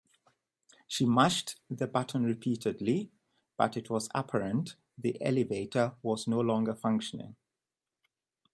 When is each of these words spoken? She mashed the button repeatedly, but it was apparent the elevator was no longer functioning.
She 0.87 1.05
mashed 1.05 1.59
the 1.69 1.85
button 1.85 2.23
repeatedly, 2.23 3.11
but 3.55 3.77
it 3.77 3.91
was 3.91 4.09
apparent 4.15 4.75
the 4.97 5.21
elevator 5.21 5.93
was 6.01 6.27
no 6.27 6.39
longer 6.39 6.73
functioning. 6.73 7.35